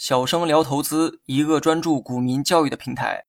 [0.00, 3.26] 小生聊投资，一个专注股民教育的平台。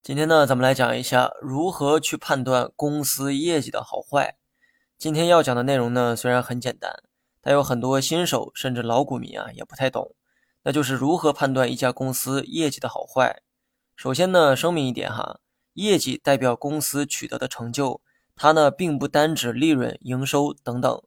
[0.00, 4.36] 今天呢，咱们来讲一下如何去判断公司业绩的好坏。
[4.96, 7.02] 今天要讲的内容呢，虽然很简单，
[7.42, 10.14] 但有很多新手甚至老股民啊也不太懂。
[10.62, 13.42] 那就是如何判断一家公司业绩的好坏。
[13.96, 15.40] 首先呢，声明一点哈，
[15.72, 18.00] 业绩代表公司取得的成就，
[18.36, 21.02] 它呢并不单指利润、营收等等。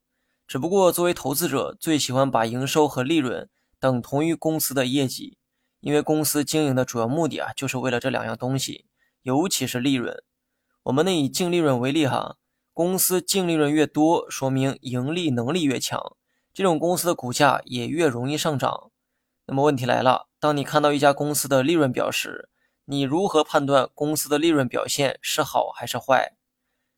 [0.45, 3.47] 只不过作为投资者，最喜欢把营收和利润。
[3.81, 5.39] 等同于公司的业绩，
[5.79, 8.85] 因为公司经营的主要目的啊，就是为了这两样东西，
[9.23, 10.23] 尤其是利润。
[10.83, 12.37] 我们呢以净利润为例哈，
[12.73, 16.15] 公司净利润越多，说明盈利能力越强，
[16.53, 18.91] 这种公司的股价也越容易上涨。
[19.47, 22.49] 那么问题来了，当你看到一家公司的利润表时，
[22.85, 26.35] 你如何判断公司的利润表现是好还是坏？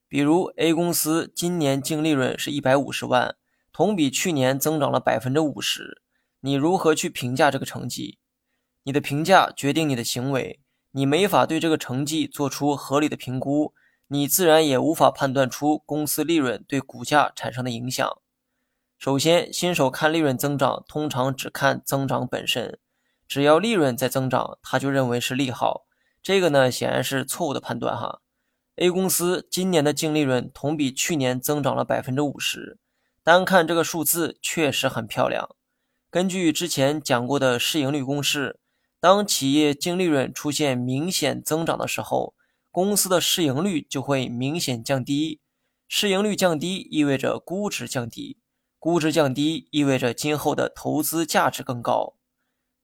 [0.09, 3.37] 比如 A 公司今年净利润是一百五十万，
[3.71, 6.02] 同比去年增长了百分之五十。
[6.45, 8.17] 你如何去评价这个成绩？
[8.83, 10.59] 你的评价决定你的行为。
[10.91, 13.73] 你没法对这个成绩做出合理的评估，
[14.09, 18.19] 你自然也无法判断出公司利润对股价产生的影响。
[18.97, 22.77] 首先，新手看利润增长，通常只看增长本身，
[23.25, 25.85] 只要利润在增长，他就认为是利好。
[26.21, 28.19] 这个呢，显然是错误的判断哈。
[28.75, 32.77] A 公司今年的净利润同比去年增长了百分之五十，
[33.23, 35.55] 单看这个数字确实很漂亮。
[36.13, 38.59] 根据之前讲过的市盈率公式，
[38.99, 42.35] 当企业净利润出现明显增长的时候，
[42.69, 45.39] 公司的市盈率就会明显降低。
[45.87, 48.37] 市盈率降低意味着估值降低，
[48.77, 52.13] 估值降低意味着今后的投资价值更高。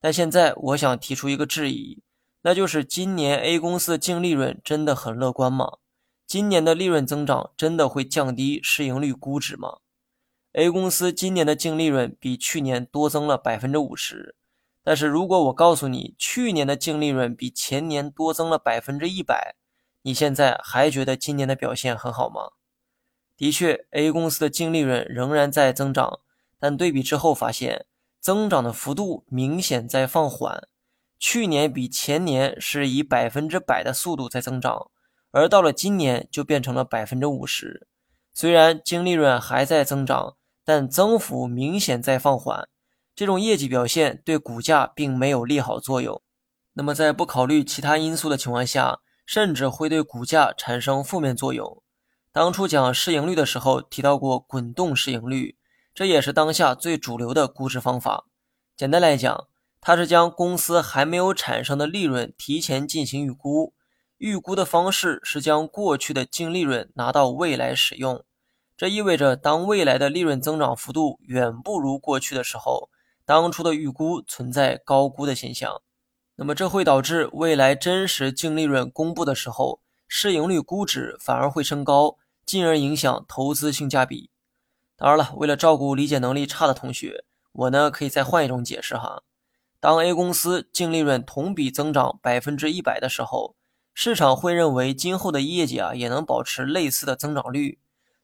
[0.01, 2.01] 但现在我想提出一个质疑，
[2.41, 5.77] 那就是今年 A 公司的净利润真的很乐观吗？
[6.25, 9.77] 今年的利润增长真的会降低市盈率估值吗
[10.53, 14.35] ？A 公司今年的净利润比去年多增了百分之五十，
[14.83, 19.55] 但是如果我告诉你去年的净利润比前年多增了百分之一百，
[20.01, 22.53] 你现在还觉得今年的表现很好吗？
[23.37, 26.19] 的确，A 公司的净利润仍然在增长，
[26.59, 27.85] 但对比之后发现
[28.19, 30.67] 增长的幅度明显在放缓。
[31.19, 34.89] 去年比前年是以百分之百的速度在增长，
[35.29, 37.87] 而到了今年就变成了百分之五十。
[38.33, 40.37] 虽然净利润还在增长。
[40.69, 42.69] 但增幅明显在放缓，
[43.15, 46.21] 这种业绩表现对股价并没有利好作用。
[46.73, 51.81] 那么在不考虑其他因素的情况下，甚至会对股价产生负面作用。
[52.31, 55.57] 当初讲市盈率的时候提到过滚动市盈率，
[55.95, 58.27] 这也是当下最主流的估值方法。
[58.77, 59.47] 简单来讲，
[59.81, 63.73] 它是将公司还没有产生的利润提前进行预估，
[64.19, 68.23] 预估的方式是将过去的净利润拿到未来使用。
[68.79, 72.89] 这意味着，当未来的利润增长幅度远不如过去的时候，
[73.25, 75.81] 当初的预估存在高估的现象。
[76.37, 84.29] 那么，这会导致未来真实净利润公布的时候，市盈率估值反而会升高，进而影响投资性价比。
[84.95, 89.23] 当然了，为了照顾理解能力差的同学，我呢可以再换一种解释哈。
[89.81, 93.57] 当 A 公司净利润同比增长百分之一百的时候，
[93.93, 97.79] 市场会认为今后的业绩啊也能保持类似的增长率。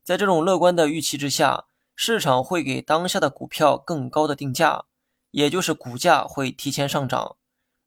[0.06, 1.64] 在这种乐观的预期之下，
[1.96, 4.84] 市场会给当下的股票更高的定价，
[5.32, 7.34] 也就是股价会提前上涨。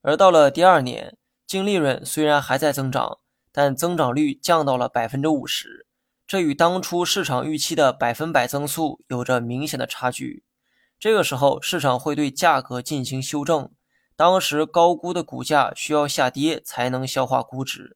[0.01, 3.19] 而到了第二年，净利润虽然还在增长，
[3.53, 5.87] 但增长率降到了百分之五十，
[6.27, 10.43] 这与当初市场预期的百分百增速有着明显的差距。
[10.99, 13.71] 这个时候，市场会对价格进行修正，
[14.17, 17.95] 当时高估的股价需要下跌才能消化估值。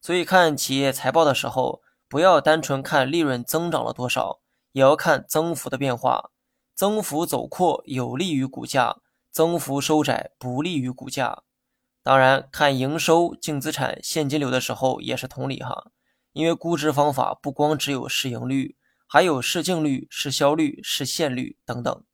[0.00, 1.82] 所以看企业财报的时候。
[2.10, 4.40] 不要单纯看利润增长了多少，
[4.72, 6.32] 也要看增幅的变化。
[6.74, 8.96] 增幅走扩有利于股价，
[9.30, 11.44] 增幅收窄不利于股价。
[12.02, 15.92] 当然，看营收、净资产、现金流的时候也是同理哈。
[16.32, 22.04] 因为估值方法不光只有市盈率，还有市净率、市销率、市现率等等。